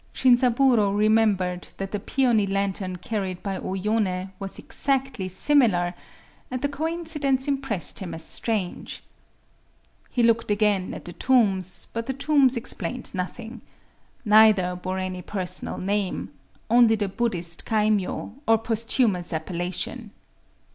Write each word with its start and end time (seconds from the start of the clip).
Shinzaburō 0.15 0.97
remembered 0.97 1.67
that 1.77 1.91
the 1.91 1.99
peony 1.99 2.47
lantern 2.47 2.95
carried 2.95 3.43
by 3.43 3.57
O 3.57 3.75
Yoné 3.75 4.31
was 4.39 4.57
exactly 4.57 5.27
similar; 5.27 5.93
and 6.49 6.59
the 6.63 6.67
coincidence 6.69 7.47
impressed 7.47 7.99
him 7.99 8.15
as 8.15 8.25
strange. 8.25 9.03
He 10.09 10.23
looked 10.23 10.49
again 10.49 10.95
at 10.95 11.05
the 11.05 11.13
tombs; 11.13 11.87
but 11.93 12.07
the 12.07 12.13
tombs 12.13 12.57
explained 12.57 13.13
nothing. 13.13 13.61
Neither 14.25 14.75
bore 14.75 14.97
any 14.97 15.21
personal 15.21 15.77
name,—only 15.77 16.95
the 16.95 17.07
Buddhist 17.07 17.63
kaimyō, 17.65 18.33
or 18.47 18.57
posthumous 18.57 19.31
appellation. 19.31 20.09